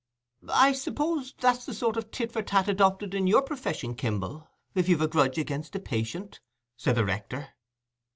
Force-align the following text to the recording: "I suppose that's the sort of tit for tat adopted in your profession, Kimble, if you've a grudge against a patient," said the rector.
"I 0.51 0.71
suppose 0.73 1.35
that's 1.39 1.63
the 1.67 1.75
sort 1.75 1.95
of 1.95 2.09
tit 2.09 2.31
for 2.31 2.41
tat 2.41 2.67
adopted 2.67 3.13
in 3.13 3.27
your 3.27 3.43
profession, 3.43 3.93
Kimble, 3.93 4.49
if 4.73 4.89
you've 4.89 5.01
a 5.03 5.07
grudge 5.07 5.37
against 5.37 5.75
a 5.75 5.79
patient," 5.79 6.39
said 6.75 6.95
the 6.95 7.05
rector. 7.05 7.49